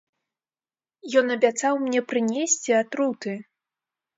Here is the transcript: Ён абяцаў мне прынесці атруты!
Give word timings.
Ён 1.21 1.25
абяцаў 1.35 1.73
мне 1.85 2.01
прынесці 2.15 2.71
атруты! 2.81 3.37